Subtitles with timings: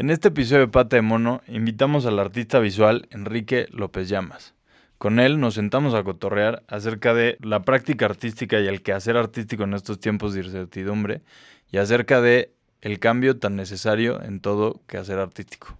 [0.00, 4.54] En este episodio de Pata de Mono invitamos al artista visual Enrique López Llamas.
[4.96, 9.64] Con él nos sentamos a cotorrear acerca de la práctica artística y el quehacer artístico
[9.64, 11.22] en estos tiempos de incertidumbre
[11.72, 15.76] y acerca de el cambio tan necesario en todo quehacer artístico.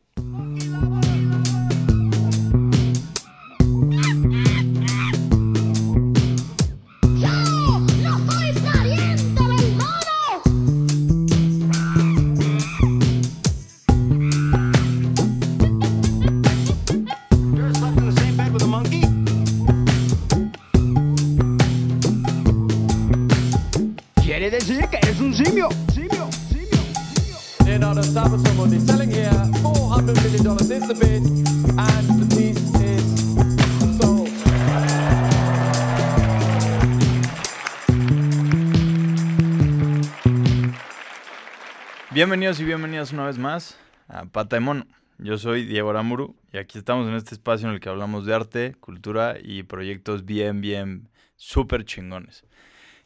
[42.29, 44.87] Bienvenidos y bienvenidas una vez más a Pata de Mono.
[45.17, 48.35] Yo soy Diego Aramuru y aquí estamos en este espacio en el que hablamos de
[48.35, 52.45] arte, cultura y proyectos bien, bien, súper chingones.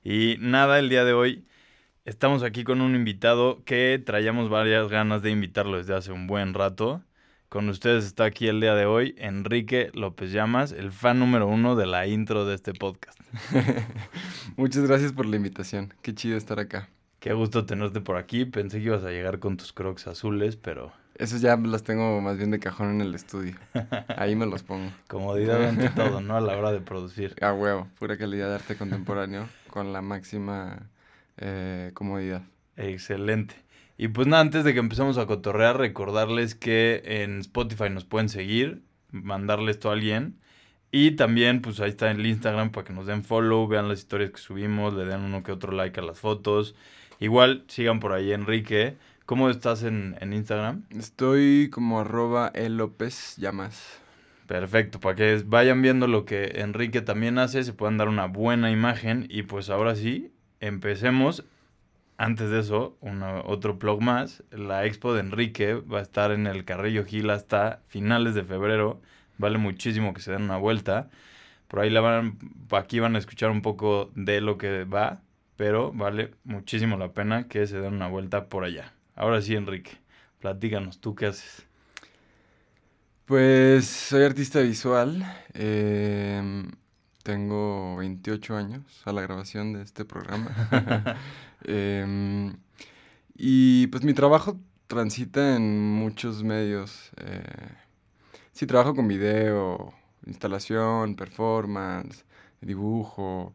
[0.03, 1.47] Y nada, el día de hoy
[2.05, 6.53] estamos aquí con un invitado que traíamos varias ganas de invitarlo desde hace un buen
[6.53, 7.05] rato.
[7.49, 11.77] Con ustedes está aquí el día de hoy Enrique López Llamas, el fan número uno
[11.77, 13.21] de la intro de este podcast.
[14.57, 15.95] Muchas gracias por la invitación.
[16.03, 16.89] Qué chido estar acá.
[17.23, 18.45] Qué gusto tenerte por aquí.
[18.47, 20.93] Pensé que ibas a llegar con tus crocs azules, pero...
[21.15, 23.55] Esos ya las tengo más bien de cajón en el estudio.
[24.17, 24.91] Ahí me los pongo.
[25.07, 26.37] Comodidad ante todo, ¿no?
[26.37, 27.37] A la hora de producir.
[27.41, 30.91] A huevo, pura calidad de arte contemporáneo con la máxima
[31.37, 32.43] eh, comodidad.
[32.77, 33.55] Excelente.
[33.97, 38.31] Y pues nada, antes de que empecemos a cotorrear, recordarles que en Spotify nos pueden
[38.31, 40.41] seguir, mandarles esto a alguien.
[40.91, 44.01] Y también, pues ahí está en el Instagram para que nos den follow, vean las
[44.01, 46.75] historias que subimos, le den uno que otro like a las fotos.
[47.23, 48.97] Igual sigan por ahí, Enrique.
[49.27, 50.83] ¿Cómo estás en, Instagram?
[50.91, 54.01] Estoy como arroba el López Llamas.
[54.49, 58.73] Perfecto, para que vayan viendo lo que Enrique también hace, se puedan dar una buena
[58.73, 59.29] imagen.
[59.31, 61.45] Y pues ahora sí, empecemos.
[62.17, 62.99] Antes de eso,
[63.45, 64.43] otro blog más.
[64.51, 69.01] La expo de Enrique va a estar en el Carrillo Gil hasta finales de febrero.
[69.39, 71.09] Vale muchísimo que se den una vuelta.
[71.69, 72.37] Por ahí la van,
[72.73, 75.21] aquí van a escuchar un poco de lo que va
[75.57, 78.93] pero vale muchísimo la pena que se den una vuelta por allá.
[79.15, 79.93] Ahora sí, Enrique,
[80.41, 81.67] platícanos, ¿tú qué haces?
[83.27, 85.25] Pues soy artista visual,
[85.55, 86.71] em,
[87.23, 90.51] tengo 28 años a la grabación de este programa.
[91.65, 92.57] Em,
[93.37, 94.59] y pues mi trabajo
[94.89, 97.13] transita en muchos medios.
[97.19, 97.43] Eh,
[98.53, 99.95] sí, trabajo con video,
[100.27, 102.25] instalación, performance,
[102.61, 103.55] dibujo,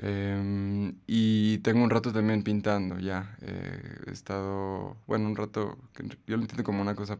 [0.00, 3.36] Em, y tengo un rato también pintando ya.
[3.42, 5.76] Eh, he estado, bueno, un rato,
[6.26, 7.18] yo lo entiendo como una cosa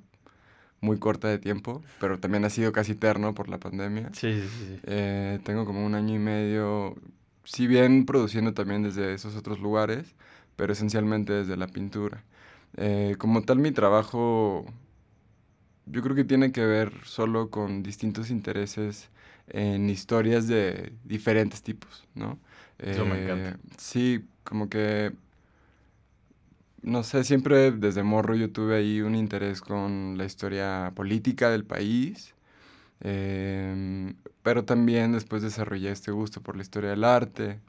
[0.81, 4.11] muy corta de tiempo, pero también ha sido casi eterno por la pandemia.
[4.13, 4.81] Sí, sí, sí.
[4.85, 6.95] Eh, tengo como un año y medio,
[7.45, 10.15] si bien produciendo también desde esos otros lugares,
[10.55, 12.23] pero esencialmente desde la pintura.
[12.77, 14.67] Eh, como tal, mi trabajo,
[15.87, 19.09] yo creo que tiene que ver solo con distintos intereses
[19.51, 22.39] en historias de diferentes tipos, ¿no?
[22.79, 23.51] Eso me encanta.
[23.51, 25.13] Eh, sí, como que,
[26.83, 31.65] no sé, siempre desde morro yo tuve ahí un interés con la historia política del
[31.65, 32.35] país,
[33.01, 37.61] em, pero también después desarrollé este gusto por la historia del arte.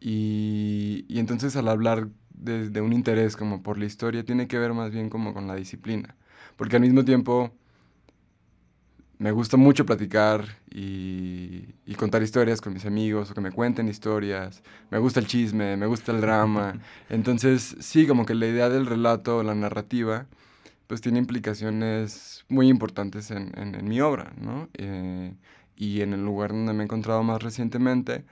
[0.00, 4.58] Y, y entonces al hablar de, de, un interés como por la historia tiene que
[4.58, 6.16] ver más bien como con la disciplina,
[6.56, 7.52] porque al mismo tiempo
[9.20, 14.62] me gusta mucho platicar y, contar historias con mis amigos o que me cuenten historias.
[14.90, 16.80] Me gusta el chisme, me gusta el drama.
[17.10, 20.26] Entonces, sí, como que la idea del relato, la narrativa,
[20.86, 23.52] pues tiene implicaciones muy importantes en,
[23.86, 24.70] mi obra, ¿no?
[24.72, 25.34] Eh,
[25.76, 28.24] y en el lugar donde me he encontrado más recientemente,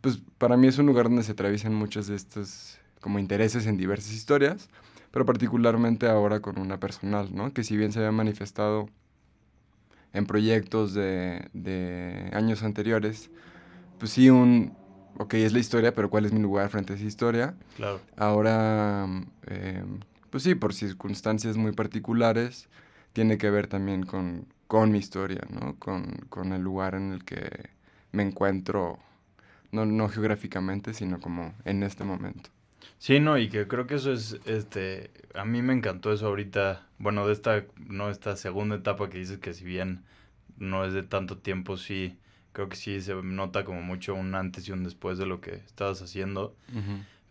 [0.00, 3.76] pues para mí es un lugar donde se atraviesan muchos de estos como intereses en
[3.76, 4.70] diversas historias,
[5.10, 7.52] pero particularmente ahora con una personal, ¿no?
[7.52, 8.88] Que si bien se había manifestado
[10.12, 13.30] en proyectos de, de años anteriores,
[13.98, 14.76] pues sí, un,
[15.18, 17.54] ok, es la historia, pero ¿cuál es mi lugar frente a esa historia?
[17.76, 18.00] Claro.
[18.16, 19.06] Ahora,
[19.46, 20.00] em,
[20.30, 22.68] pues sí, por circunstancias muy particulares,
[23.12, 25.76] tiene que ver también con, con mi historia, ¿no?
[25.78, 27.70] Con, con, el lugar en el que
[28.12, 28.98] me encuentro,
[29.72, 32.50] no, no geográficamente, sino como en este momento.
[32.98, 36.86] Sí, no, y que creo que eso es, este, a mí me encantó eso ahorita,
[36.98, 40.04] bueno, de esta, no, esta segunda etapa que dices que si bien
[40.56, 42.18] no es de tanto tiempo, sí,
[42.52, 45.54] creo que sí se nota como mucho un antes y un después de lo que
[45.54, 46.56] estabas haciendo.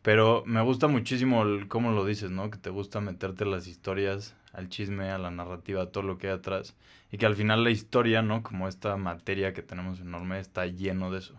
[0.02, 2.50] Pero me gusta muchísimo cómo lo dices, ¿no?
[2.50, 6.28] Que te gusta meterte las historias al chisme, a la narrativa, a todo lo que
[6.28, 6.78] hay atrás.
[7.12, 8.42] Y que al final la historia, ¿no?
[8.42, 11.36] Como esta materia que tenemos enorme, está lleno de eso.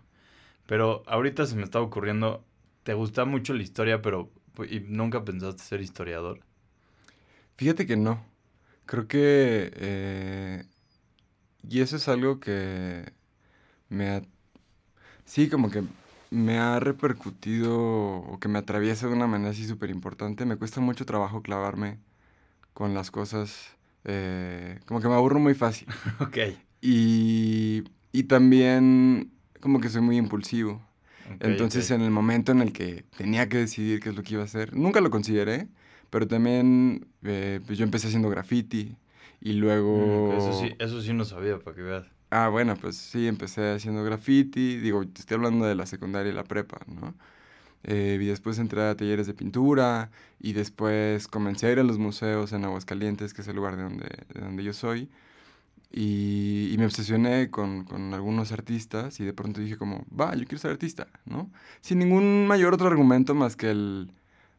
[0.67, 2.45] Pero ahorita se me está ocurriendo,
[2.89, 4.33] te gusta mucho la historia, pero
[4.67, 6.41] ¿y nunca pensaste ser historiador?
[7.59, 8.25] Fíjate que no.
[8.87, 9.71] Creo que...
[9.77, 10.65] Eh,
[11.69, 13.13] y eso es algo que
[13.91, 14.23] me ha...
[15.27, 15.83] Sí, como que
[16.31, 20.47] me ha repercutido o que me atraviesa de una manera así súper importante.
[20.47, 21.99] Me cuesta mucho trabajo clavarme
[22.73, 23.77] con las cosas.
[24.05, 25.89] Eh, como que me aburro muy fácil.
[26.21, 26.39] ok.
[26.81, 29.31] Y, y también
[29.61, 30.88] como que soy muy impulsivo.
[31.41, 34.43] Entonces en el momento en el que tenía que decidir qué es lo que iba
[34.43, 35.69] a hacer, nunca lo consideré,
[36.11, 38.97] pero también eh, pues yo empecé haciendo graffiti
[39.41, 40.33] y luego...
[40.33, 42.07] Mm, eso, sí, eso sí no sabía, para que veas.
[42.31, 46.35] Ah, bueno, pues sí, empecé haciendo graffiti, digo, te estoy hablando de la secundaria y
[46.35, 47.15] la prepa, ¿no?
[47.85, 50.11] Eh, y después entré a talleres de pintura
[50.41, 53.85] y después comencé a ir a los museos en Aguascalientes, que es el lugar de
[53.85, 55.09] donde, de donde yo soy.
[55.91, 60.45] Y, y me obsesioné con, con, algunos artistas y de pronto dije como, va, yo
[60.45, 61.51] quiero ser artista, ¿no?
[61.81, 64.13] Sin ningún mayor otro argumento más que el,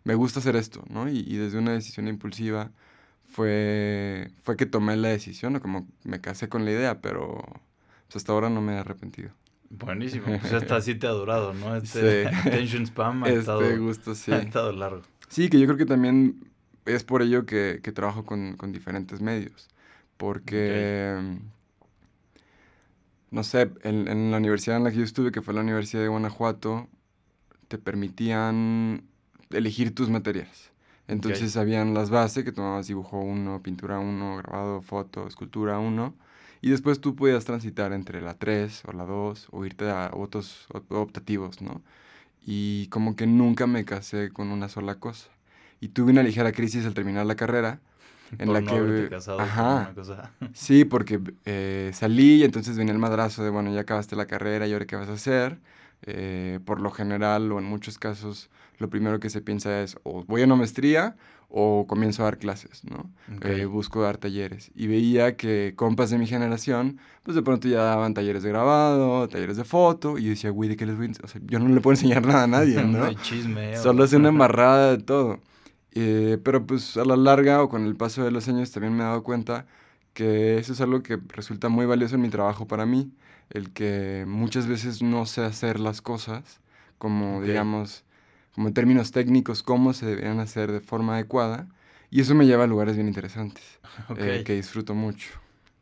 [0.04, 1.08] me gusta hacer esto, ¿no?
[1.08, 2.72] Y, y desde una decisión impulsiva
[3.30, 7.38] fue, fue que tomé la decisión, o como me casé con la idea, pero
[8.08, 9.32] pues, hasta ahora no me he arrepentido.
[9.70, 11.76] Buenísimo, pues hasta así te ha durado, ¿no?
[11.76, 12.36] Este sí.
[12.48, 14.32] attention spam ha, este estado, gusto, sí.
[14.32, 15.04] ha estado largo.
[15.28, 16.52] Sí, que yo creo que también
[16.86, 19.70] es por ello que, que trabajo con, con, diferentes medios,
[20.20, 21.40] porque, okay.
[23.32, 26.04] no sé, en, en la universidad en la que yo estuve, que fue la Universidad
[26.04, 26.90] de Guanajuato,
[27.70, 29.06] te permitían
[29.50, 30.72] elegir tus materias.
[31.08, 31.62] Entonces okay.
[31.62, 36.14] habían las bases que tomabas dibujo 1, pintura 1, grabado, foto, escultura 1.
[36.62, 40.68] Y después tú podías transitar entre la 3 o la 2 o irte a otros
[40.90, 41.82] optativos, ¿no?
[42.46, 45.30] Y como que nunca me casé con una sola cosa.
[45.80, 47.80] Y tuve una ligera crisis al terminar la carrera.
[48.38, 49.10] En Por la no que...
[49.10, 49.76] casado Ajá.
[49.88, 50.32] una cosa.
[50.54, 54.68] Sí, porque eh, salí y entonces venía el madrazo de, bueno, ya acabaste la carrera
[54.68, 55.60] y ahora qué vas a hacer.
[56.04, 60.24] Eh, por lo general o en muchos casos lo primero que se piensa es o
[60.24, 61.18] voy a una maestría
[61.50, 63.10] o comienzo a dar clases, ¿no?
[63.38, 63.62] Okay.
[63.62, 64.72] Eh, busco dar talleres.
[64.76, 69.28] Y veía que compas de mi generación, pues de pronto ya daban talleres de grabado,
[69.28, 71.26] talleres de foto, y yo decía, güey, ¿de qué les voy a enseñar?
[71.26, 73.00] O sea, yo no le puedo enseñar nada a nadie, ¿no?
[73.00, 73.76] no hay chisme.
[73.78, 75.40] Solo es una embarrada de todo.
[76.02, 79.04] Eh, pero pues a la larga o con el paso de los años también me
[79.04, 79.66] he dado cuenta
[80.14, 83.12] que eso es algo que resulta muy valioso en mi trabajo para mí,
[83.50, 86.62] el que muchas veces no sé hacer las cosas
[86.98, 88.06] como, digamos,
[88.54, 91.68] como en términos técnicos, cómo se deberían hacer de forma adecuada.
[92.12, 93.80] Y eso me lleva a lugares bien interesantes,
[94.16, 95.30] eh, que disfruto mucho.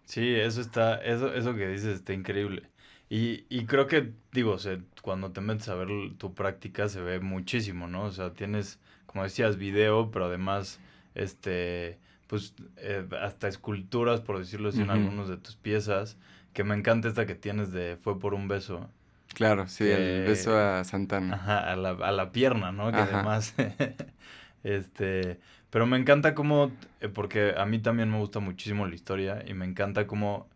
[0.05, 2.71] Sí, eso está, eso, eso que dices está increíble.
[3.09, 7.01] Y, y creo que, digo, o sea, cuando te metes a ver tu práctica se
[7.01, 8.05] ve muchísimo, ¿no?
[8.05, 10.79] O sea, tienes, como decías, video, pero además,
[11.15, 16.17] este, pues, eh, hasta esculturas, por decirlo así, en algunas de tus piezas,
[16.53, 18.89] que me encanta esta que tienes de Fue por un beso.
[19.33, 21.35] Claro, sí, el Que- beso a Santana.
[21.35, 22.91] Ajá, a la, a la pierna, ¿no?
[22.91, 23.13] Que Ajá.
[23.15, 23.55] además,
[24.63, 25.39] este,
[25.69, 26.71] pero me encanta cómo,
[27.01, 30.47] eh, porque a mí también me gusta muchísimo la historia y me encanta cómo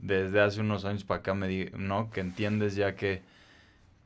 [0.00, 2.10] desde hace unos años para acá me di, ¿no?
[2.10, 3.22] Que entiendes ya que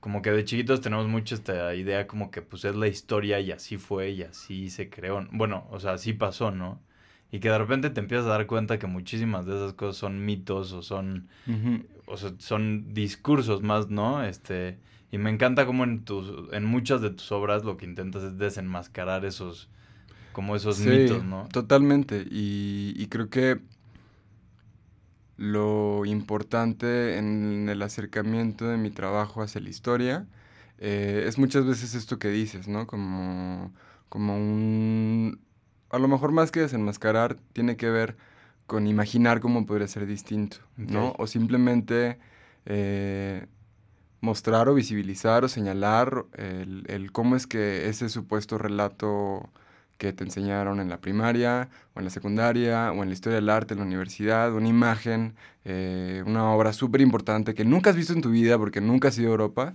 [0.01, 3.53] como que de chiquitos tenemos mucho esta idea como que pues es la historia y
[3.53, 5.27] así fue y así se creó.
[5.33, 6.81] Bueno, o sea, así pasó, ¿no?
[7.33, 10.25] Y que de repente te empiezas a dar cuenta que muchísimas de esas cosas son
[10.25, 11.29] mitos o son
[12.07, 14.25] o sea, son discursos más, ¿no?
[14.25, 14.79] Este,
[15.11, 18.39] y me encanta como en tus, en muchas de tus obras lo que intentas es
[18.39, 19.69] desenmascarar esos,
[20.33, 21.49] como esos Sí, mitos, ¿no?
[21.53, 22.27] Totalmente.
[22.31, 23.61] Y, y creo que
[25.39, 30.27] lo importante en el acercamiento de mi trabajo hacia la historia
[30.79, 32.87] eh, es muchas veces esto que dices, ¿no?
[32.87, 33.73] Como,
[34.09, 35.41] como un...
[35.91, 38.17] A lo mejor más que desenmascarar, tiene que ver
[38.67, 41.15] con imaginar cómo podría ser distinto, ¿no?
[41.19, 42.19] O simplemente
[42.67, 43.47] eh,
[44.21, 49.51] mostrar o visibilizar o señalar el, el cómo es que ese supuesto relato
[49.99, 53.51] que te enseñaron en la primaria o en la secundaria o en la historia del
[53.51, 58.13] arte en la universidad, una imagen, eh, una obra súper importante que nunca has visto
[58.13, 59.75] en tu vida porque nunca has ido a Europa,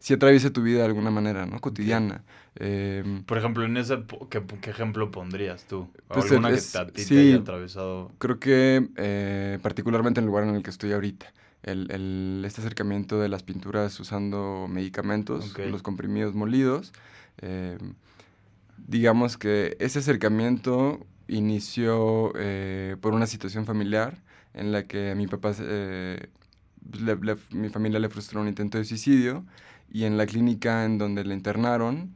[0.00, 1.60] si atraviesa tu vida de alguna manera, ¿no?
[1.60, 2.22] Cotidiana.
[2.56, 5.88] Eh, Por ejemplo, en ese, ¿qué, qué ejemplo pondrías tú?
[6.08, 7.18] ¿O Pues, alguna es- que a ti te sí.
[7.18, 8.10] haya atravesado?
[8.18, 12.60] creo que eh, particularmente en el lugar en el que estoy ahorita, el, el- este
[12.60, 16.92] acercamiento de las pinturas usando medicamentos, los comprimidos molidos,
[17.42, 17.78] eh,
[18.90, 24.18] digamos que ese acercamiento inició eh, por una situación familiar
[24.52, 26.28] en la que a mi papá, eh,
[27.00, 29.44] le- le- mi familia le frustró un intento de suicidio
[29.92, 32.14] y en la clínica en donde le internaron,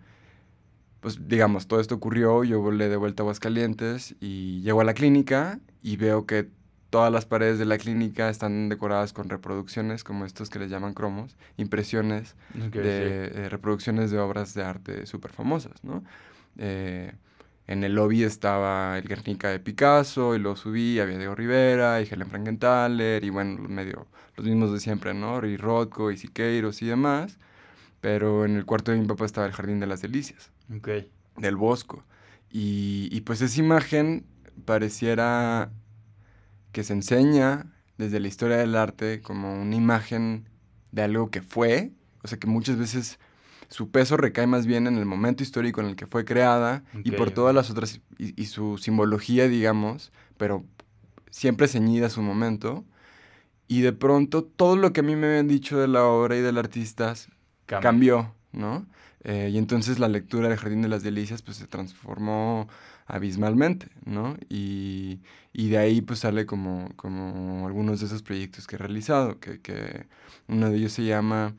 [1.00, 4.94] pues digamos, todo esto ocurrió, yo volé de vuelta a Aguascalientes y llego a la
[4.94, 6.48] clínica y veo que
[6.90, 10.94] todas las paredes de la clínica están decoradas con reproducciones, como estos que les llaman
[10.94, 12.36] cromos, impresiones
[12.82, 16.04] de eh, reproducciones de obras de arte súper famosas, ¿no?
[16.58, 17.12] Eh,
[17.66, 22.08] en el lobby estaba el Guernica de Picasso, y lo subí, había Diego Rivera, y
[22.10, 24.06] Helen Frankenthaler, y bueno, medio
[24.36, 25.44] los mismos de siempre, ¿no?
[25.46, 27.38] Y Rothko, y Siqueiros y demás.
[28.00, 30.50] Pero en el cuarto de mi papá estaba el Jardín de las Delicias.
[31.36, 32.04] Del Bosco.
[32.50, 34.26] Y, pues esa imagen
[34.64, 35.72] pareciera
[36.70, 37.66] que se enseña
[37.98, 40.48] desde la historia del arte como una imagen
[40.92, 41.90] de algo que fue,
[42.22, 43.18] o sea que muchas veces
[43.74, 47.10] su peso recae más bien en el momento histórico en el que fue creada y
[47.10, 50.64] por todas las otras, y, su simbología, digamos, pero
[51.28, 52.84] siempre ceñida a su momento.
[53.66, 56.40] Y de pronto todo lo que a mí me habían dicho de la obra y
[56.40, 57.14] del artista
[57.66, 58.86] cambió, ¿no?
[59.24, 62.68] Eh, y entonces la lectura del Jardín de las Delicias pues se transformó
[63.06, 64.36] abismalmente, ¿no?
[64.48, 65.18] Y,
[65.52, 70.06] de ahí pues sale como, como algunos de esos proyectos que he realizado, que, que
[70.46, 71.56] uno de ellos se llama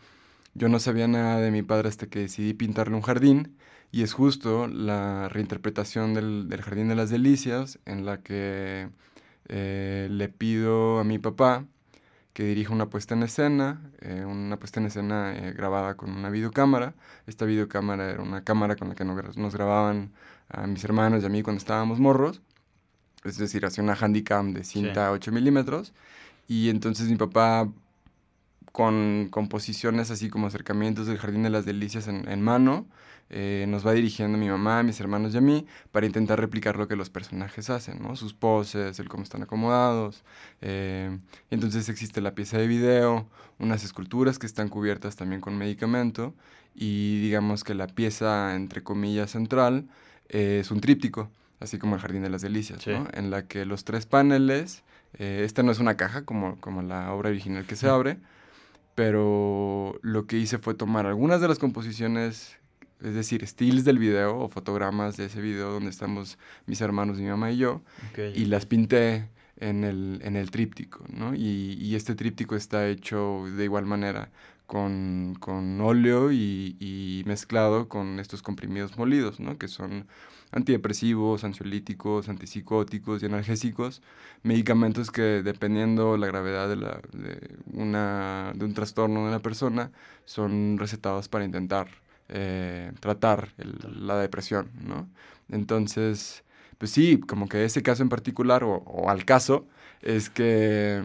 [0.56, 3.58] Yo no sabía nada de mi padre hasta que decidí pintarle un jardín,
[3.92, 8.90] y es justo la reinterpretación del, del Jardín de las Delicias en la que
[9.48, 11.66] eh, le pido a mi papá
[12.34, 16.30] que dirige una puesta en escena, eh, una puesta en escena eh, grabada con una
[16.30, 16.94] videocámara.
[17.28, 20.12] Esta videocámara era una cámara con la que nos, grababan
[20.50, 22.42] a mis hermanos y a mí cuando estábamos morros.
[23.24, 25.94] Es decir, hacía una handicam de cinta 8 milímetros.
[26.48, 27.70] Y entonces mi papá,
[28.76, 32.86] con composiciones así como acercamientos del Jardín de las Delicias en, en mano,
[33.30, 36.90] eh, nos va dirigiendo mi mamá, mis hermanos y a mí para intentar replicar lo
[36.90, 38.18] que los personajes hacen, ¿no?
[38.18, 40.26] Sus poses, el cómo están acomodados.
[40.60, 41.18] Eh,
[41.52, 43.30] entonces existe la pieza de video,
[43.60, 46.34] unas esculturas que están cubiertas también con medicamento
[46.76, 49.88] y digamos que la pieza, entre comillas, central
[50.28, 53.08] eh, es un tríptico, así como el Jardín de las Delicias, ¿no?
[53.14, 57.30] En la que los tres paneles, esta no es una caja como, como la obra
[57.30, 58.18] original que se abre,
[58.96, 62.58] pero lo que hice fue tomar algunas de las composiciones
[63.02, 67.28] es decir, stills del video o fotogramas de ese video donde estamos mis hermanos, mi
[67.28, 67.82] mamá y yo,
[68.34, 71.36] y las pinté en el, en el tríptico, ¿no?
[71.36, 74.32] Y, este tríptico está hecho de igual manera
[74.66, 79.58] con, con óleo y, y, mezclado con estos comprimidos molidos, ¿no?
[79.58, 80.08] Que son
[80.52, 84.02] antidepresivos, ansiolíticos, antipsicóticos y analgésicos,
[84.44, 89.92] medicamentos que dependiendo la gravedad de, la, de, una, de un trastorno de la persona
[90.26, 91.88] son recetados para intentar
[92.30, 95.08] eh, tratar la depresión, ¿no?
[95.50, 96.44] Entonces,
[96.78, 99.68] pues sí, como que ese caso en particular, o, al caso,
[100.02, 101.04] es que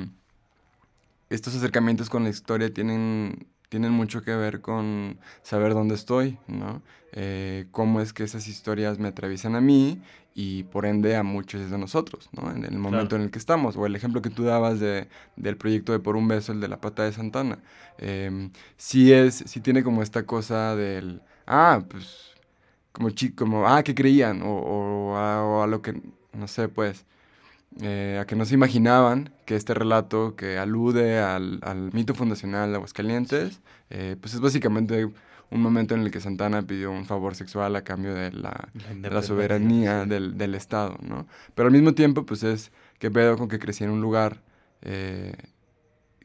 [1.29, 6.83] estos acercamientos con la historia tienen, tienen mucho que ver con saber dónde estoy, ¿no?
[7.13, 10.03] Eh, cómo es que esas historias me atraviesan a mí
[10.35, 12.51] y por ende a muchos de nosotros, ¿no?
[12.51, 13.77] En el momento en el que estamos.
[13.77, 16.69] O el ejemplo que tú dabas de, del proyecto de Por un beso, el de
[16.69, 17.61] la pata de Santana.
[17.99, 22.35] Eh, sí, es, sí tiene como esta cosa del, ah, pues,
[22.93, 24.43] como chico, como, ah, ¿qué creían?
[24.45, 26.01] O, a, lo que,
[26.33, 27.07] no sé, pues,
[27.81, 32.71] eh, a que no se imaginaban que este relato que alude al, al mito fundacional
[32.71, 33.61] de Aguascalientes,
[33.91, 35.09] eh, pues es básicamente
[35.51, 38.69] un momento en el que Santana pidió un favor sexual a cambio de la,
[39.01, 41.27] la, soberanía del, del, Estado, ¿no?
[41.55, 44.43] Pero al mismo tiempo, pues es que pedo con que crecí en un lugar
[44.83, 45.35] eh,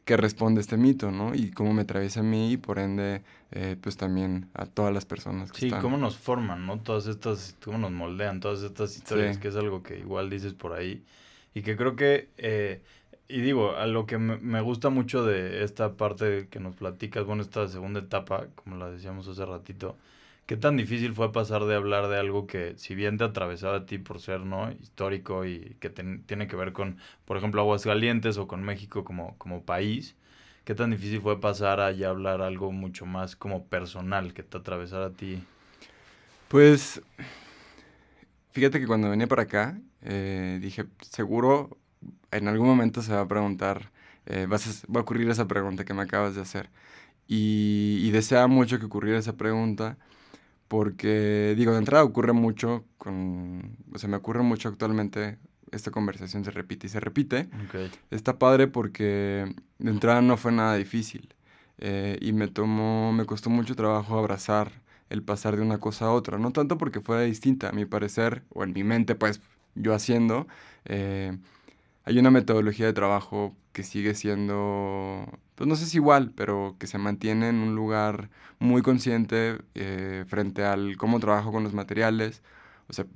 [0.04, 1.34] que responde a este mito, ¿no?
[1.34, 5.04] Y cómo me atraviesa a mí y por ende, eh, pues también a todas las
[5.04, 6.78] personas que sí, cómo nos forman, ¿no?
[6.78, 10.72] Todas estas, cómo nos moldean, todas estas historias, que es algo que igual dices por
[10.72, 11.04] ahí.
[11.56, 12.82] Y que creo que, eh,
[13.28, 17.40] y digo, a lo que me, gusta mucho de esta parte que nos platicas, bueno,
[17.40, 19.96] esta segunda etapa, como la decíamos hace ratito,
[20.44, 23.86] ¿Qué tan difícil fue pasar de hablar de algo que, si bien te atravesaba a
[23.86, 28.46] ti por ser no histórico y que tiene que ver con, por ejemplo, Aguascalientes o
[28.46, 30.14] con México como, como país,
[30.64, 34.58] qué tan difícil fue pasar a ya hablar algo mucho más como personal que te
[34.58, 35.42] atravesara a ti?
[36.48, 37.02] Pues,
[38.56, 41.76] fíjate que cuando venía para acá, eh, dije, seguro
[42.30, 43.92] en algún momento se va a preguntar,
[44.24, 46.70] eh, va a ocurrir esa pregunta que me acabas de hacer.
[47.28, 49.98] Y, y deseaba mucho que ocurriera esa pregunta
[50.68, 55.36] porque, digo, de entrada ocurre mucho con, o sea, me ocurre mucho actualmente,
[55.70, 57.50] esta conversación se repite y se repite.
[58.10, 61.28] Está padre porque de entrada no fue nada difícil
[61.76, 66.12] eh, y me tomó, me costó mucho trabajo abrazar el pasar de una cosa a
[66.12, 69.40] otra, no tanto porque fuera distinta, a mi parecer, o en mi mente, pues,
[69.74, 70.46] yo haciendo,
[70.86, 71.36] eh,
[72.04, 76.86] hay una metodología de trabajo que sigue siendo, pues no sé si igual, pero que
[76.86, 82.42] se mantiene en un lugar muy consciente eh, frente al cómo trabajo con los materiales.
[82.88, 83.06] O sea,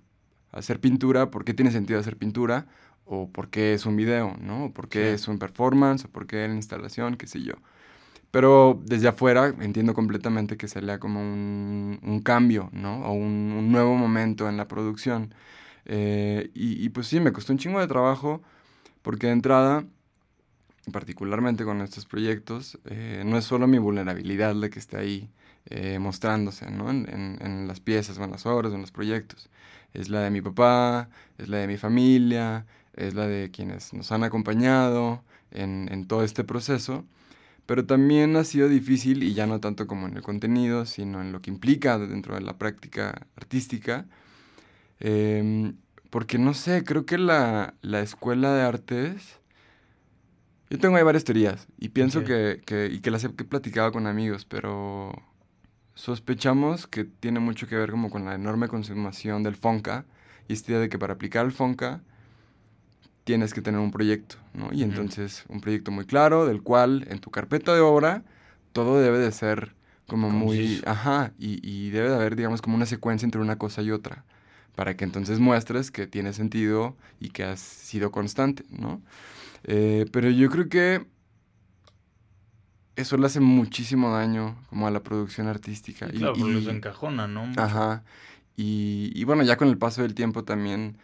[0.53, 2.67] hacer pintura, ¿por qué tiene sentido hacer pintura?
[3.07, 4.67] O por qué es un video, ¿no?
[4.67, 7.55] O por qué es un performance, o por qué es la instalación, qué sé yo.
[8.31, 13.03] Pero desde afuera entiendo completamente que se lea como un, cambio, ¿no?
[13.07, 15.35] O un, nuevo momento en la producción.
[15.87, 18.43] Eh, y, y, pues sí, me costó un chingo de trabajo
[19.03, 19.85] porque de entrada,
[20.93, 25.31] particularmente con estos proyectos, eh, no es solo mi vulnerabilidad la que está ahí
[25.67, 26.91] eh, mostrándose, ¿no?
[26.91, 29.51] En, en, las piezas o en las obras o en los proyectos.
[29.93, 31.09] Es la de mi papá,
[31.39, 36.23] es la de mi familia, es la de quienes nos han acompañado en, en todo
[36.25, 37.05] este proceso
[37.71, 41.31] pero también ha sido difícil, y ya no tanto como en el contenido, sino en
[41.31, 44.07] lo que implica dentro de la práctica artística,
[44.99, 45.77] em,
[46.11, 49.39] porque no sé, creo que la, la, escuela de artes,
[50.69, 54.09] yo tengo ahí varias teorías, y pienso que, que, y que las he platicado con
[54.09, 55.13] amigos, pero
[55.95, 60.07] sospechamos que tiene mucho que ver como con la enorme consumación del Fonca,
[60.49, 62.03] y esta idea de que para aplicar el Fonca
[63.31, 64.71] tienes que tener un proyecto, ¿no?
[64.73, 68.25] Y entonces un proyecto muy claro, del cual en tu carpeta de obra
[68.73, 69.77] todo debe de ser
[70.09, 73.83] como muy, ajá, y, y, debe de haber, digamos, como una secuencia entre una cosa
[73.83, 74.25] y otra,
[74.75, 79.01] para que entonces muestres que tiene sentido y que has sido constante, ¿no?
[79.63, 81.07] Eh, pero yo creo que
[82.97, 86.09] eso le hace muchísimo daño como a la producción artística.
[86.13, 87.49] y, claro, porque los encajona, ¿no?
[87.57, 88.03] Ajá.
[88.57, 90.99] Y, y bueno, ya con el paso del tiempo también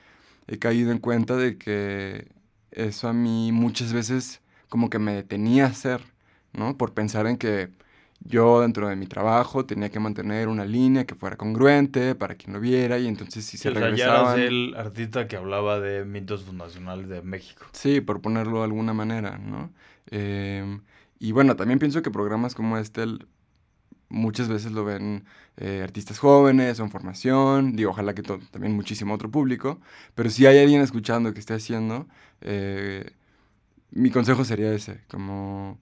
[0.46, 2.28] he caído en cuenta de que
[2.70, 6.02] eso a mí muchas veces como que me detenía a hacer,
[6.52, 6.76] ¿no?
[6.76, 7.70] Por pensar en que
[8.20, 12.54] yo dentro de mi trabajo tenía que mantener una línea que fuera congruente para quien
[12.54, 14.40] lo viera y entonces si se regresaban...
[14.40, 17.66] el artista que hablaba de mitos fundacionales de México.
[17.72, 19.72] Sí, por ponerlo de alguna manera, ¿no?
[20.10, 20.82] Em,
[21.18, 23.04] y bueno, también pienso que programas como este
[24.08, 25.24] muchas veces lo ven
[25.56, 29.80] eh, artistas jóvenes o en formación, digo, ojalá que también muchísimo otro público,
[30.14, 32.06] pero si hay alguien escuchando que esté haciendo,
[32.40, 33.10] eh,
[33.90, 35.78] mi consejo sería ese, como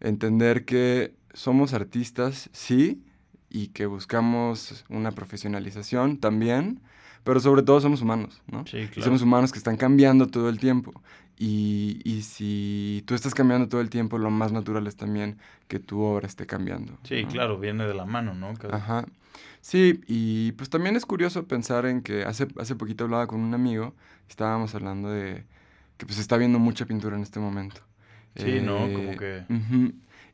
[0.00, 3.02] entender que somos artistas, sí,
[3.50, 6.80] y que buscamos una profesionalización también,
[7.24, 8.64] pero sobre todo somos humanos, ¿no?
[8.66, 9.02] Sí, claro.
[9.02, 10.92] somos humanos que están cambiando todo el tiempo.
[11.36, 15.78] Y, y, si tú estás cambiando todo el tiempo, lo más natural es también que
[15.78, 16.98] tu obra esté cambiando.
[17.02, 18.52] Sí, claro, viene de la mano, ¿no?
[18.70, 19.06] Ajá.
[19.62, 23.54] Sí, y pues también es curioso pensar en que hace, hace poquito hablaba con un
[23.54, 23.94] amigo,
[24.28, 25.44] estábamos hablando de
[25.96, 27.80] que pues está viendo mucha pintura en este momento.
[28.36, 28.78] Sí, ¿no?
[28.92, 29.44] Como que...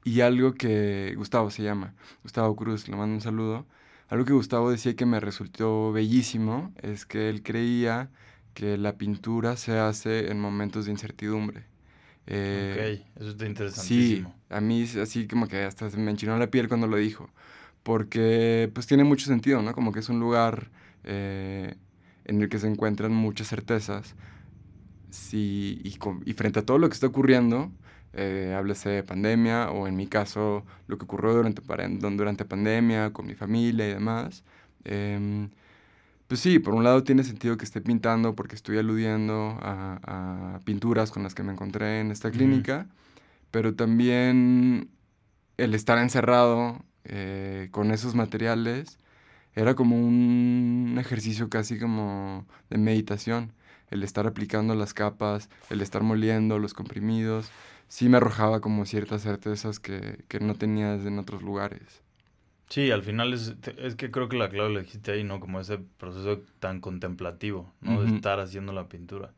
[0.07, 1.93] Y algo que Gustavo se llama,
[2.23, 3.67] Gustavo Cruz, le mando un saludo.
[4.09, 8.09] Algo que Gustavo decía que me resultó bellísimo es que él creía
[8.55, 11.65] que la pintura se hace en momentos de incertidumbre.
[12.29, 14.29] Eh, ok, eso está interesantísimo.
[14.29, 17.29] Sí, a mí así como que hasta me enchinó la piel cuando lo dijo,
[17.83, 19.75] porque pues tiene mucho sentido, ¿no?
[19.75, 20.71] Como que es un lugar
[21.03, 21.75] eh,
[22.27, 24.15] en el que se encuentran muchas certezas
[25.11, 25.99] sí, y,
[26.31, 27.73] y, frente a todo lo que está ocurriendo,
[28.17, 31.63] eh, háblese de pandemia o en mi caso lo que ocurrió durante,
[32.17, 34.43] durante pandemia con mi familia y demás,
[34.85, 35.49] eh,
[36.29, 41.11] pues sí, por un lado tiene sentido que esté pintando porque estoy aludiendo a, pinturas
[41.13, 42.89] con las que me encontré en esta clínica,
[43.53, 44.91] pero también
[45.57, 48.99] el estar encerrado eh, con esos materiales
[49.55, 53.53] era como un ejercicio casi como de meditación.
[53.89, 57.51] El estar aplicando las capas, el estar moliendo los comprimidos,
[57.89, 62.03] sí me arrojaba como ciertas certezas que, que no tenías en otros lugares.
[62.69, 65.39] Sí, al final es, es que creo que la clave lo dijiste ahí, ¿no?
[65.39, 68.03] Como ese proceso tan contemplativo, ¿no?
[68.03, 69.33] De estar haciendo la pintura.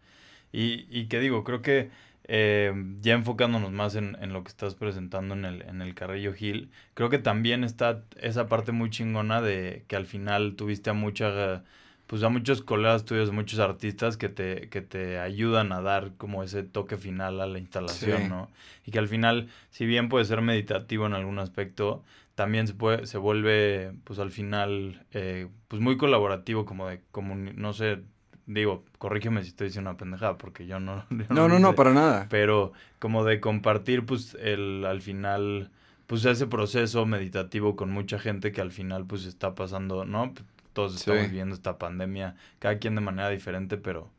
[0.52, 1.90] Y, y que digo, creo que
[2.24, 6.32] eh, ya enfocándonos más en, en, lo que estás presentando en el, en el Carrillo
[6.34, 10.94] Gil, creo que también está esa parte muy chingona de que al final tuviste a
[10.94, 11.64] mucha,
[12.08, 16.42] pues a muchos colegas tuyos, muchos artistas que te, que te ayudan a dar como
[16.42, 18.48] ese toque final a la instalación, ¿no?
[18.86, 22.02] Y que al final, si bien puede ser meditativo en algún aspecto,
[22.34, 27.34] también se, puede, se vuelve, pues al final, eh, pues muy colaborativo, como de, como,
[27.34, 28.00] no sé,
[28.46, 31.04] digo, corrígeme si estoy diciendo una pendejada, porque yo no...
[31.28, 32.26] no, no, no, para nada.
[32.30, 35.70] Pero como de compartir, pues, el, al final,
[36.06, 40.32] pues ese proceso meditativo con mucha gente que al final, pues, está pasando, ¿no?
[40.78, 44.12] Todos estamos viviendo esta pandemia, cada quien de manera diferente, pero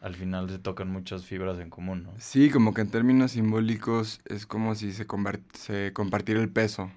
[0.00, 2.12] al final se tocan muchas fibras en común, ¿no?
[2.18, 5.06] Sí, como que en términos simbólicos es como si se,
[5.52, 6.90] se compartiera el peso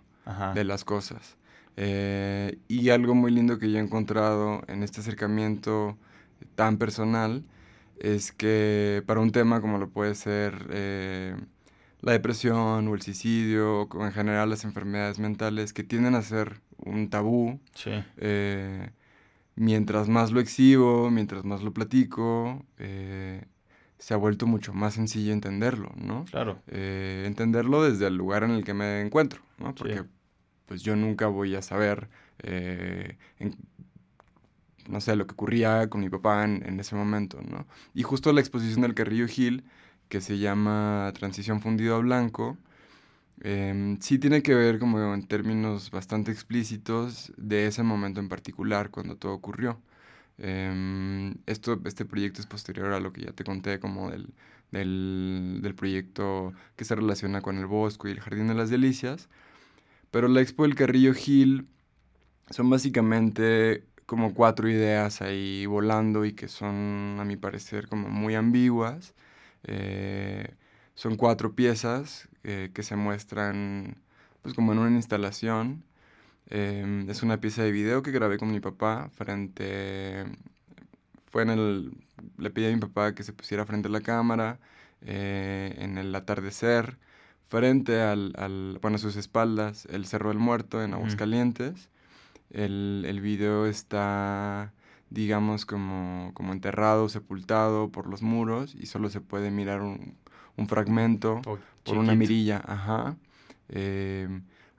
[0.55, 1.37] de las cosas.
[1.77, 5.95] Eh, y algo muy lindo que yo he encontrado en este acercamiento
[6.55, 7.43] tan personal
[7.99, 11.35] es que para un tema como lo puede ser eh,
[12.01, 16.63] la depresión o el suicidio o en general las enfermedades mentales que tienden a ser
[16.77, 17.59] un tabú,
[18.17, 18.89] eh,
[19.55, 23.45] mientras más lo exhibo, mientras más lo platico, eh,
[23.97, 26.25] se ha vuelto mucho más sencillo entenderlo, ¿no?
[26.25, 26.59] Claro.
[26.67, 29.73] entenderlo desde el lugar en el que me encuentro, ¿no?
[29.73, 30.03] Porque
[30.65, 32.09] pues yo nunca voy a saber
[34.87, 37.65] no sé, lo que ocurría con mi papá en, ese momento, ¿no?
[37.93, 39.63] Y justo la exposición del Carrillo Gil,
[40.09, 42.57] que se llama Transición Fundido a Blanco,
[43.41, 48.89] em, sí tiene que ver como en términos bastante explícitos de ese momento en particular,
[48.91, 49.81] cuando todo ocurrió.
[50.37, 54.33] Em, esto, este proyecto es posterior a lo que ya te conté, como del,
[54.71, 59.29] del, del, proyecto que se relaciona con el bosco y el Jardín de las Delicias.
[60.11, 61.67] Pero la expo del Carrillo Gil
[62.49, 68.35] son básicamente como cuatro ideas ahí volando y que son, a mi parecer, como muy
[68.35, 69.13] ambiguas.
[69.63, 70.55] Eh,
[70.95, 73.97] son cuatro piezas eh, que se muestran
[74.41, 75.83] pues como en una instalación.
[76.47, 80.25] Em, es una pieza de video que grabé con mi papá frente...
[81.31, 81.97] Fue en el...
[82.37, 84.59] Le pedí a mi papá que se pusiera frente a la cámara
[85.01, 86.97] eh, en el atardecer,
[87.47, 91.89] frente al, al, bueno, a sus espaldas, el Cerro del Muerto en Aguascalientes.
[92.51, 94.73] El, el video está,
[95.09, 100.15] digamos, como, como enterrado, sepultado por los muros y solo se puede mirar un,
[100.57, 101.41] un fragmento
[101.83, 102.61] por una mirilla.
[102.65, 103.17] Ajá.
[103.69, 104.27] Eh,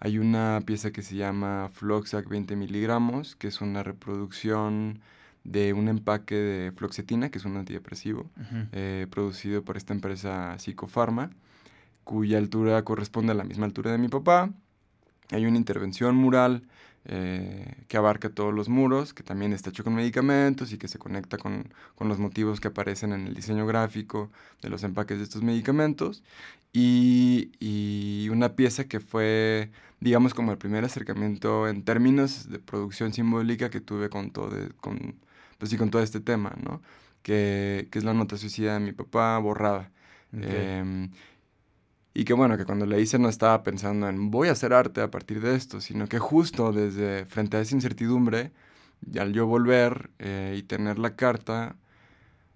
[0.00, 5.00] hay una pieza que se llama Floxac 20 miligramos, que es una reproducción
[5.44, 8.30] de un empaque de floxetina, que es un antidepresivo,
[8.72, 11.30] eh, producido por esta empresa Psicofarma,
[12.02, 14.50] cuya altura corresponde a la misma altura de mi papá.
[15.30, 16.64] Hay una intervención mural
[17.06, 20.98] eh, que abarca todos los muros, que también está hecho con medicamentos y que se
[20.98, 24.30] conecta con, con, los motivos que aparecen en el diseño gráfico
[24.62, 26.22] de los empaques de estos medicamentos.
[26.72, 33.12] Y, y, una pieza que fue, digamos, como el primer acercamiento en términos de producción
[33.12, 35.14] simbólica que tuve con todo, con,
[35.58, 36.82] pues sí, con todo este tema, ¿no?
[37.22, 39.90] Que, que, es la nota suicida de mi papá borrada.
[40.32, 41.10] Em,
[42.14, 45.00] y que bueno, que cuando le hice no estaba pensando en voy a hacer arte
[45.00, 48.52] a partir de esto, sino que justo desde frente a esa incertidumbre,
[49.18, 51.76] al yo volver eh, y tener la carta,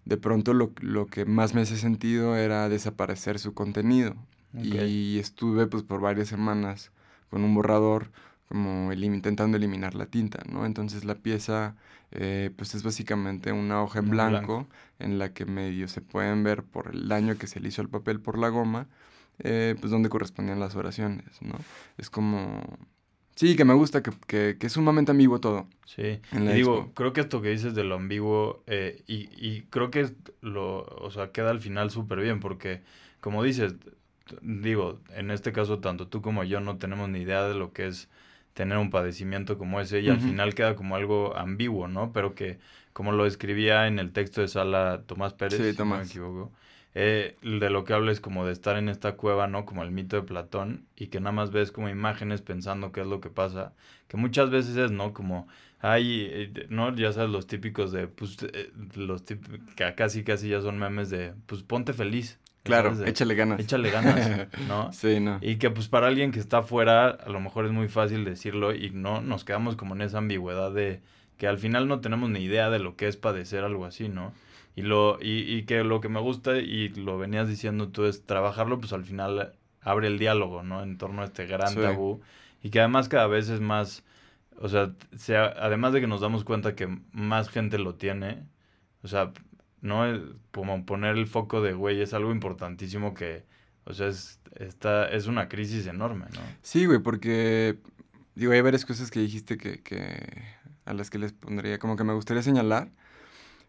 [0.05, 4.15] de pronto lo, lo, que más me hace sentido era desaparecer su contenido.
[4.55, 6.91] Y estuve pues por varias semanas
[7.29, 8.11] con un borrador
[8.49, 10.65] como intentando eliminar la tinta, ¿no?
[10.65, 11.77] Entonces la pieza
[12.13, 14.67] eh, pues es básicamente una hoja en blanco,
[14.99, 17.91] en la que medio se pueden ver por el daño que se le hizo al
[17.91, 18.87] papel por la goma,
[19.41, 21.57] eh, pues donde correspondían las oraciones, ¿no?
[21.97, 22.63] Es como...
[23.35, 25.69] Sí, que me gusta, que, que, que es sumamente ambiguo todo.
[25.87, 29.93] Sí, y digo, creo que esto que dices de lo ambiguo, eh, y, y, creo
[29.93, 32.83] que lo, o sea, queda al final súper bien, porque
[33.21, 33.77] como dices,
[34.43, 37.87] digo, en este caso tanto tú como yo no tenemos ni idea de lo que
[37.87, 38.09] es
[38.55, 42.13] tener un padecimiento como ese y al final queda como algo ambiguo, ¿no?
[42.13, 42.59] Pero que
[42.93, 46.51] como lo escribía en el texto de Sala Tomás Pérez, si no me equivoco,
[47.01, 49.65] eh, de lo que habla es como de estar en esta cueva, ¿no?
[49.65, 53.07] Como el mito de Platón, y que nada más ves como imágenes pensando qué es
[53.07, 53.73] lo que pasa,
[54.09, 55.13] que muchas veces es, ¿no?
[55.13, 55.47] Como
[55.79, 56.93] hay, eh, ¿no?
[56.97, 61.09] Ya sabes, los típicos de, pues, eh, los típicos, que casi casi ya son memes
[61.09, 62.41] de, pues ponte feliz.
[62.65, 63.61] Claro, échale ganas.
[63.61, 64.93] Échale ganas, ¿no?
[64.93, 65.39] sí, no.
[65.41, 68.75] Y que pues para alguien que está afuera, a lo mejor es muy fácil decirlo
[68.75, 71.01] y no nos quedamos como en esa ambigüedad de
[71.37, 74.33] que al final no tenemos ni idea de lo que es padecer algo así, ¿no?
[74.79, 78.25] Y, lo, y, y que lo que me gusta, y lo venías diciendo tú, es
[78.27, 80.85] trabajarlo, pues al final abre el diálogo, ¿no?
[80.85, 82.21] En torno a este gran tabú.
[82.63, 84.05] Y que además cada vez es más,
[84.57, 88.45] o sea, sea, además de que nos damos cuenta que más gente lo tiene,
[89.03, 89.33] o sea,
[89.81, 90.21] no es
[90.53, 93.43] como poner el foco de, güey, es algo importantísimo que,
[93.83, 96.41] o sea, es, está, es una crisis enorme, ¿no?
[96.63, 97.81] Sí, güey, porque,
[98.37, 100.45] digo, hay varias cosas que dijiste que, que,
[100.85, 102.93] a las que les pondría, como que me gustaría señalar.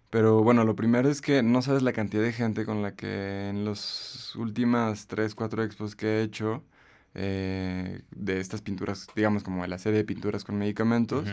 [0.10, 3.50] Pero bueno, lo primero es que no sabes la cantidad de gente con la que
[3.50, 6.64] en las últimas 3, 4 expos que he hecho
[7.14, 11.28] eh, de estas pinturas, digamos como de la serie de pinturas con medicamentos,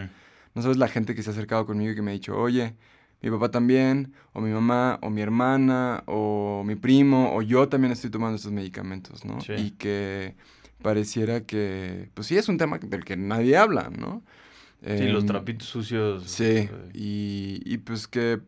[0.54, 2.74] no sabes la gente que se ha acercado conmigo y que me ha dicho, oye,
[3.22, 7.92] mi papá también, o mi mamá, o mi hermana, o mi primo, o yo también
[7.92, 9.38] estoy tomando estos medicamentos, ¿no?
[9.56, 10.34] Y que
[10.82, 14.22] pareciera que, pues sí, es un tema del que nadie habla, ¿no?
[14.82, 16.24] Sí, los em, trapitos sucios.
[16.24, 16.70] Sí, eh.
[16.92, 18.40] y, y pues que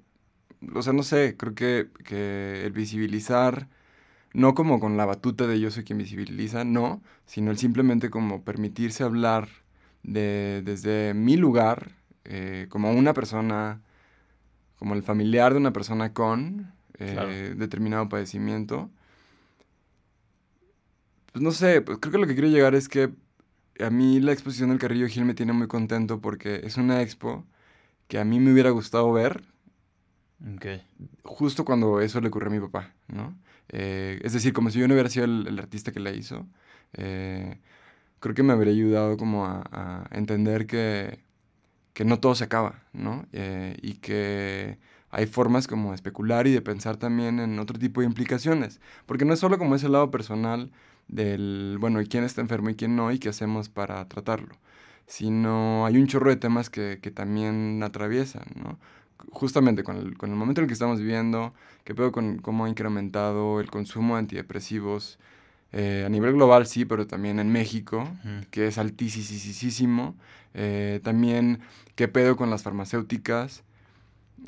[0.74, 3.68] o sea, no sé, creo que, que el visibilizar,
[4.32, 8.42] no como con la batuta de yo soy quien visibiliza, no, sino el simplemente como
[8.44, 9.48] permitirse hablar
[10.02, 11.92] de, desde mi lugar,
[12.24, 13.80] eh, como una persona,
[14.78, 18.90] como el familiar de una persona con, eh, determinado padecimiento.
[21.32, 23.10] Pues no sé, pues creo que lo que quiero llegar es que
[23.80, 27.44] a mí la exposición del Carrillo Gil me tiene muy contento porque es una expo
[28.08, 29.44] que a mí me hubiera gustado ver
[31.22, 33.36] justo cuando eso le ocurrió a mi papá, ¿no?
[33.70, 36.46] Eh, es decir, como si yo no hubiera sido el, artista que la hizo,
[36.94, 37.60] eh,
[38.20, 41.20] creo que me habría ayudado como a, entender que,
[41.94, 43.26] que, no todo se acaba, ¿no?
[43.32, 44.78] Eh, y que
[45.10, 49.24] hay formas como de especular y de pensar también en otro tipo de implicaciones, porque
[49.24, 50.72] no es solo como ese lado personal
[51.08, 53.12] del, bueno, ¿y quién está enfermo y quién no?
[53.12, 54.56] ¿Y qué hacemos para tratarlo?
[55.06, 58.78] Sino hay un chorro de temas que, que también atraviesan, ¿no?
[59.30, 61.54] Justamente con el, con el, momento en el que estamos viviendo,
[61.84, 65.18] que veo con cómo ha incrementado el consumo de antidepresivos
[65.72, 68.08] eh, a nivel global, sí, pero también en México,
[68.50, 70.16] que es altísimo.
[70.54, 71.60] Eh, también
[71.94, 73.64] qué pedo con las farmacéuticas,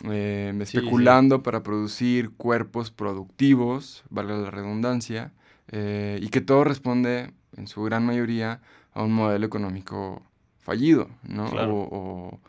[0.04, 5.32] eh, especulando para producir cuerpos productivos, valga la redundancia,
[5.72, 8.60] y que todo responde, en su gran mayoría,
[8.92, 10.22] a un modelo económico
[10.58, 11.46] fallido, ¿no?
[11.46, 12.40] o,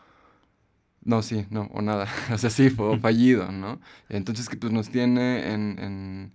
[1.03, 2.07] no, sí, no, o nada.
[2.33, 3.79] o sea, sí, fue fallido, ¿no?
[4.09, 6.33] Entonces, que pues nos tiene en, en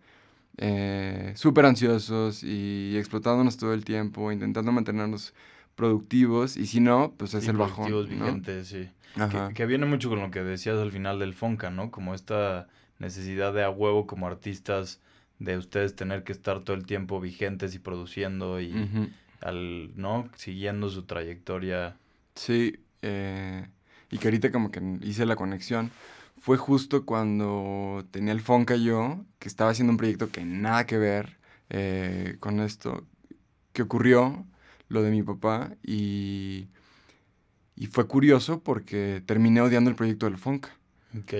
[0.58, 5.34] eh, súper ansiosos y explotándonos todo el tiempo, intentando mantenernos
[5.74, 7.86] productivos, y si no, pues es el bajón.
[7.86, 8.88] Productivos vigentes, sí.
[9.30, 11.90] Que, que, viene mucho con lo que decías al final del Fonca, ¿no?
[11.90, 15.00] Como esta necesidad de a huevo como artistas
[15.38, 18.74] de ustedes tener que estar todo el tiempo vigentes y produciendo y
[19.40, 20.28] al, ¿no?
[20.36, 21.96] Siguiendo su trayectoria.
[22.34, 23.66] Sí, eh,
[24.10, 25.90] y que ahorita como que hice la conexión,
[26.38, 30.98] fue justo cuando tenía el Fonca yo, que estaba haciendo un proyecto que nada que
[30.98, 31.38] ver
[31.70, 33.06] eh, con esto,
[33.72, 34.46] que ocurrió
[34.88, 36.68] lo de mi papá y,
[37.74, 40.70] y fue curioso porque terminé odiando el proyecto del Fonca.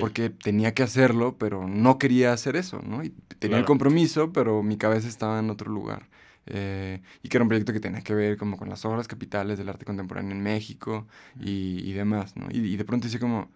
[0.01, 3.05] Porque tenía que hacerlo, pero no quería hacer eso, ¿no?
[3.05, 6.09] Y tenía el compromiso, pero mi cabeza estaba en otro lugar.
[6.47, 9.59] Eh, y que era un proyecto que tenía que ver como con las obras capitales
[9.59, 11.07] del arte contemporáneo en México
[11.41, 12.47] y, y demás, ¿no?
[12.51, 13.51] Y, de pronto dice como,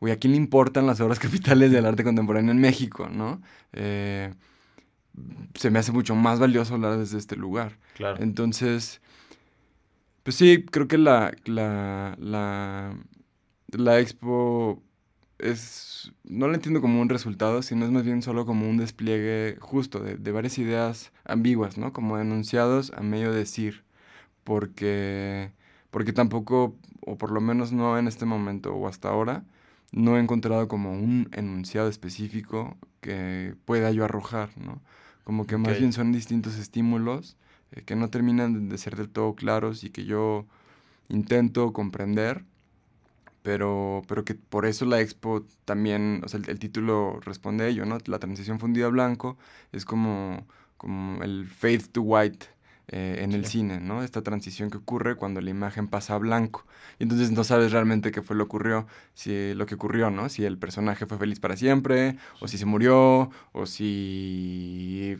[0.00, 3.42] güey, ¿a quién le importan las obras capitales del arte contemporáneo en México, no?
[3.72, 4.32] Eh,
[5.54, 7.78] se me hace mucho más valioso hablar desde este lugar.
[7.94, 8.22] Claro.
[8.22, 9.00] Entonces,
[10.22, 12.96] pues sí, creo que la, la, la,
[13.72, 14.82] la expo
[15.42, 19.56] es, no lo entiendo como un resultado, sino es más bien solo como un despliegue
[19.60, 21.92] justo de, de varias ideas ambiguas, ¿no?
[21.92, 23.84] Como enunciados a medio decir,
[24.44, 25.52] porque,
[25.90, 29.44] porque tampoco, o por lo menos no en este momento o hasta ahora,
[29.92, 34.80] no he encontrado como un enunciado específico que pueda yo arrojar, ¿no?
[35.24, 37.36] Como que más bien son distintos estímulos
[37.72, 40.46] eh, que no terminan de ser del todo claros y que yo
[41.08, 42.44] intento comprender
[43.42, 47.84] pero, pero que por eso la expo también, o sea, el, título responde a ello,
[47.84, 47.98] ¿no?
[48.06, 49.36] La transición fundida a blanco
[49.72, 52.46] es como, como el fade to white
[52.88, 54.02] eh, en el cine, ¿no?
[54.02, 56.66] Esta transición que ocurre cuando la imagen pasa a blanco.
[56.98, 60.28] Y entonces no sabes realmente qué fue lo, ocurrió, si, lo que ocurrió, ¿no?
[60.28, 65.16] Si el personaje fue feliz para siempre, o si se murió, o si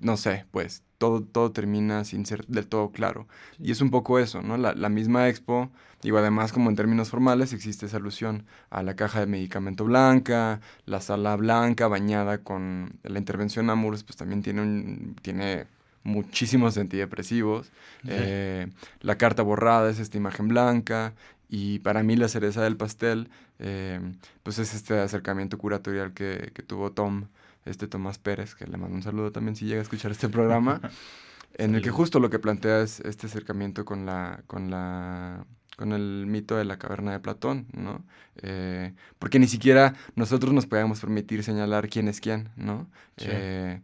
[0.00, 3.26] no sé, pues todo, todo termina sin ser del todo claro.
[3.58, 4.56] Y es un poco eso, ¿no?
[4.56, 5.70] La, la, misma expo,
[6.02, 10.60] digo, además como en términos formales existe esa alusión a la caja de medicamento blanca,
[10.86, 15.66] la sala blanca bañada con la intervención Amurs, pues también tiene, un, tiene
[16.06, 17.70] muchísimos antidepresivos.
[18.06, 18.68] Eh,
[19.00, 21.14] la carta borrada es esta imagen blanca.
[21.48, 23.28] Y para mí la cereza del pastel,
[23.60, 24.00] eh,
[24.42, 27.26] pues es este acercamiento curatorial que, que tuvo Tom
[27.66, 30.80] este Tomás Pérez, que le mando un saludo también si llega a escuchar este programa,
[31.54, 35.44] en el que justo lo que plantea es este acercamiento con la, con la,
[35.76, 38.04] con el mito de la caverna de Platón, ¿no?
[38.42, 42.88] Eh, porque ni siquiera nosotros nos podíamos permitir señalar quién es quién, ¿no?
[43.18, 43.80] Eh,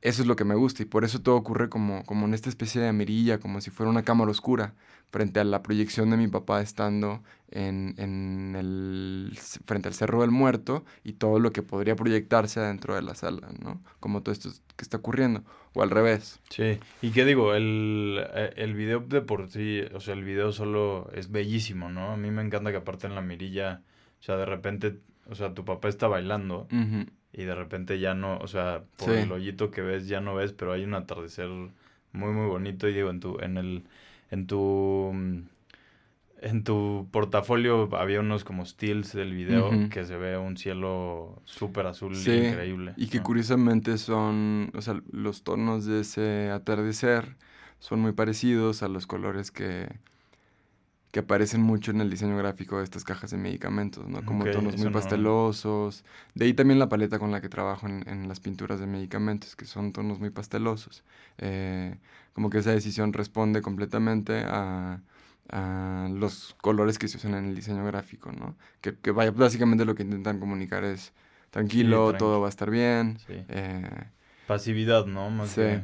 [0.00, 2.48] eso es lo que me gusta y por eso todo ocurre como, como en esta
[2.48, 4.74] especie de mirilla, como si fuera una cámara oscura,
[5.10, 10.30] frente a la proyección de mi papá estando en, en el, frente al Cerro del
[10.30, 13.80] Muerto y todo lo que podría proyectarse adentro de la sala, ¿no?
[14.00, 15.42] Como todo esto que está ocurriendo,
[15.74, 16.40] o al revés.
[16.50, 20.52] Sí, y qué digo, el, eh, el video de por sí, o sea, el video
[20.52, 22.12] solo es bellísimo, ¿no?
[22.12, 23.82] A mí me encanta que aparte en la mirilla,
[24.20, 26.68] o sea, de repente, o sea, tu papá está bailando
[27.32, 30.52] y de repente ya no, o sea, por el hoyito que ves ya no ves,
[30.52, 31.48] pero hay un atardecer
[32.12, 33.84] muy, muy bonito y digo, en tu, en el
[34.30, 35.12] en tu
[36.40, 41.86] en tu portafolio había unos como stills del video que se ve un cielo súper
[41.86, 42.94] azul increíble.
[42.96, 47.36] Y que curiosamente son, o sea, los tonos de ese atardecer
[47.80, 49.88] son muy parecidos a los colores que,
[51.18, 54.24] que aparecen mucho en el diseño gráfico de estas cajas de medicamentos, ¿no?
[54.24, 56.04] Como tonos muy no- pastelosos.
[56.36, 59.56] De ahí también la paleta con la que trabajo en, en las pinturas de medicamentos,
[59.56, 61.02] que son tonos muy pastelosos.
[61.38, 61.96] Eh,
[62.34, 65.00] como que esa decisión responde completamente a,
[65.48, 68.54] a los colores que se usan en el diseño gráfico, ¿no?
[68.80, 71.12] Que, que vaya, básicamente lo que intentan comunicar es
[71.50, 72.18] tranquilo, tranqui.
[72.20, 73.18] todo va a estar bien.
[73.26, 73.42] Sí.
[73.48, 73.90] eh,
[74.46, 75.30] Pasividad, ¿no?
[75.30, 75.62] Más Sí.
[75.62, 75.82] que-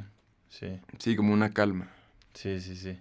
[0.48, 0.80] Sí.
[1.00, 1.88] sí, como una calma.
[2.34, 3.00] Sí, sí, sí.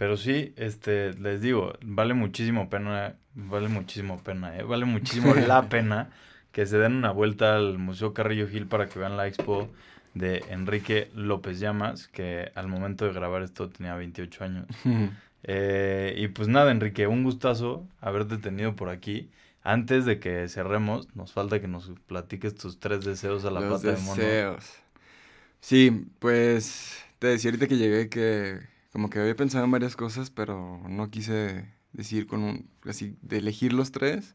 [0.00, 4.62] Pero sí, este, les digo, vale muchísimo pena, vale muchísimo pena, ¿eh?
[4.62, 6.08] Vale muchísimo la pena
[6.52, 9.68] que se den una vuelta al Museo Carrillo Gil para que vean la expo
[10.14, 14.66] de Enrique López Llamas, que al momento de grabar esto tenía 28 años.
[15.42, 19.28] Eh, y pues nada, Enrique, un gustazo haberte tenido por aquí.
[19.62, 23.82] Antes de que cerremos, nos falta que nos platiques tus tres deseos a la Los
[23.82, 24.56] pata de mono.
[25.60, 30.30] Sí, pues te decía ahorita que llegué que como que había pensado en varias cosas,
[30.30, 34.34] pero no quise decir con un, así, de elegir los tres,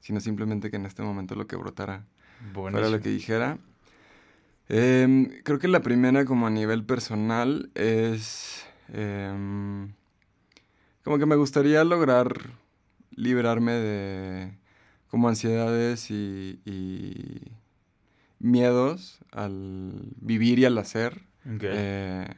[0.00, 2.04] sino simplemente que en este momento lo que brotara
[2.52, 2.96] fuera Buenísimo.
[2.96, 3.58] lo que dijera.
[4.68, 9.92] Em, creo que la primera como a nivel personal es em,
[11.02, 12.52] como que me gustaría lograr
[13.10, 14.58] liberarme de
[15.08, 17.52] como ansiedades y, y
[18.38, 21.22] miedos al vivir y al hacer.
[21.46, 21.62] Ok.
[21.62, 22.34] eh,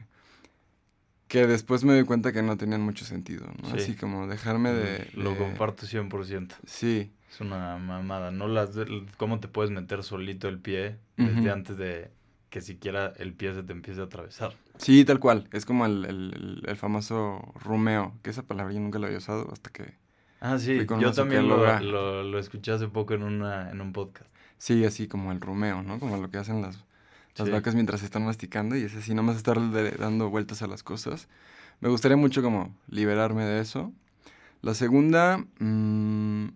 [1.27, 3.69] que después me doy cuenta que no tenían mucho sentido, ¿no?
[3.71, 3.77] Sí.
[3.77, 5.09] Así como dejarme de...
[5.13, 6.53] Lo de- comparto 100%.
[6.65, 8.47] Sí, Es una mamada, ¿no?
[8.47, 12.11] Las, de- ¿Cómo te puedes meter solito el pie desde antes de
[12.49, 14.53] que siquiera el pie se te empiece a atravesar?
[14.77, 15.49] sí, tal cual.
[15.51, 19.49] Es como el, el- el- famoso rumeo, que esa palabra yo nunca la había usado
[19.51, 19.95] hasta que...
[20.39, 24.29] Ah, sí, yo también lo, lo, lo escuché hace poco en, una, en un podcast.
[24.59, 25.99] Sí, así como el rumeo, ¿no?
[25.99, 26.77] Como lo que hacen las,
[27.37, 27.51] las Sí.
[27.51, 29.57] vacas mientras están masticando y es así, nomás estar
[29.97, 31.27] dando vueltas a las cosas.
[31.81, 33.91] Me gustaría mucho como liberarme de eso.
[34.61, 36.47] La segunda, mm,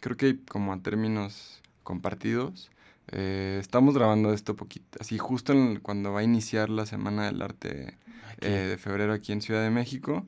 [0.00, 2.70] creo que como a términos compartidos,
[3.12, 7.40] eh, estamos grabando esto poquito, así justo en- cuando va a iniciar la Semana del
[7.42, 7.96] Arte
[8.40, 10.26] eh, de febrero aquí en Ciudad de México.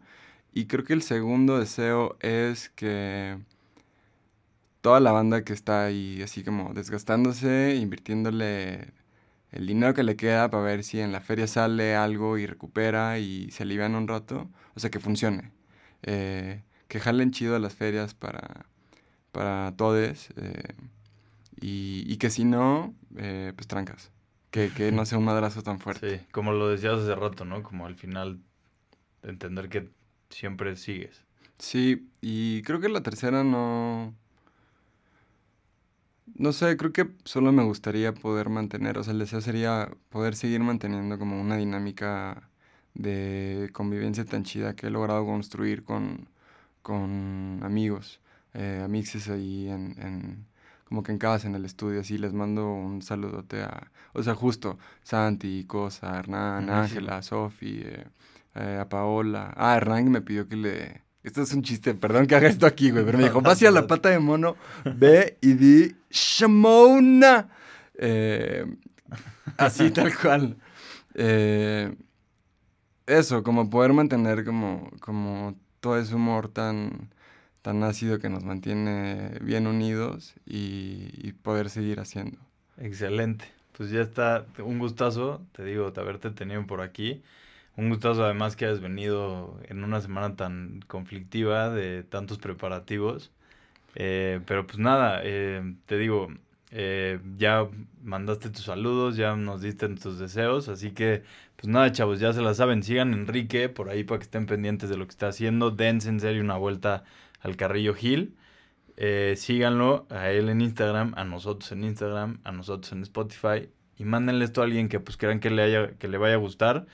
[0.55, 3.37] Y creo que el segundo deseo es que
[4.81, 8.93] toda la banda que está ahí así como desgastándose, invirtiéndole
[9.57, 13.19] el dinero que le queda para ver si en la feria sale algo y recupera
[13.19, 15.53] y se alivian un rato, o sea, que funcione.
[16.03, 18.67] Eh, que jalen chido las ferias para,
[19.33, 20.75] para todos eh,
[21.61, 24.13] y, y que si no, eh, pues trancas.
[24.51, 26.19] Que, que no sea un madrazo tan fuerte.
[26.19, 27.63] Sí, como lo decías hace rato, ¿no?
[27.63, 28.41] Como al final
[29.23, 29.91] entender que
[30.31, 31.25] siempre sigues.
[31.59, 34.15] Sí, y creo que la tercera no...
[36.35, 40.35] No sé, creo que solo me gustaría poder mantener, o sea, el deseo sería poder
[40.37, 42.51] seguir manteniendo como una dinámica
[42.95, 46.29] de convivencia tan chida que he logrado construir con,
[46.83, 48.21] con amigos,
[48.55, 50.47] eh, amixes ahí en, en,
[50.85, 54.35] como que en casa, en el estudio, así les mando un saludote a, o sea,
[54.35, 56.69] justo, Santi, Cosa, Hernán.
[56.71, 58.05] Ángela, Sofi, eh,
[58.55, 59.55] eh, a Paola.
[59.57, 61.06] Ah, Hernán me pidió que le...
[61.27, 63.73] Esto es un chiste, perdón que haga esto aquí, güey, pero me dijo, va hacia
[63.73, 67.49] la pata de mono, ve y di Shamona.
[67.95, 68.65] Eh,
[69.57, 70.57] así tal cual.
[71.15, 71.93] Eh,
[73.07, 77.11] eso, como poder mantener como, como todo ese humor tan,
[77.61, 82.39] tan ácido que nos mantiene bien unidos y, y poder seguir haciendo.
[82.79, 83.47] Excelente.
[83.77, 87.25] Pues ya está, un gustazo, te digo, de haberte tenido por aquí.
[87.77, 93.33] Un gustazo además que hayas venido en una semana tan conflictiva de tantos preparativos.
[93.95, 96.29] Eh, pero pues nada, eh, te digo,
[96.71, 97.69] eh, ya
[98.03, 101.23] mandaste tus saludos, ya nos diste tus deseos, así que
[101.57, 104.91] pues nada chavos, ya se la saben, sigan Enrique por ahí para que estén pendientes
[104.91, 107.05] de lo que está haciendo, dense en serio una vuelta
[107.41, 108.37] al Carrillo Gil.
[108.99, 114.05] Eh, síganlo a él en Instagram, a nosotros en Instagram, a nosotros en Spotify y
[114.05, 116.87] mándenle esto a alguien que pues crean que le haya que le vaya a gustar.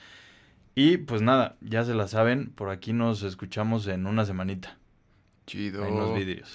[0.75, 4.77] Y pues nada, ya se la saben, por aquí nos escuchamos en una semanita
[5.45, 5.85] Chido.
[5.85, 6.53] en los vídeos.